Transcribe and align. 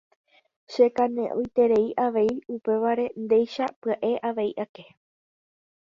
Chekaneʼõiterei 0.71 1.87
avei 2.05 2.31
upévare 2.55 3.05
ndéicha 3.23 3.65
pyaʼe 3.81 4.11
avei 4.29 4.51
ake. 4.63 4.83